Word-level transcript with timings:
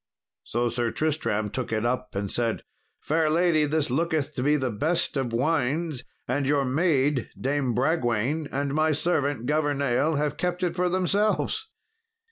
So 0.43 0.67
Sir 0.67 0.89
Tristram 0.89 1.51
took 1.51 1.71
it 1.71 1.85
up, 1.85 2.15
and 2.15 2.31
said, 2.31 2.63
"Fair 2.99 3.29
lady, 3.29 3.65
this 3.65 3.91
looketh 3.91 4.33
to 4.33 4.41
be 4.41 4.55
the 4.55 4.71
best 4.71 5.15
of 5.15 5.31
wines, 5.31 6.05
and 6.27 6.47
your 6.47 6.65
maid, 6.65 7.29
Dame 7.39 7.75
Bragwaine, 7.75 8.47
and 8.51 8.73
my 8.73 8.93
servant, 8.93 9.45
Governale, 9.45 10.15
have 10.17 10.37
kept 10.37 10.63
it 10.63 10.75
for 10.75 10.89
themselves." 10.89 11.69